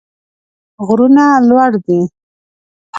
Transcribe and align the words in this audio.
غرونه 0.87 1.25
لوړ 1.49 1.71
دي. 1.85 1.99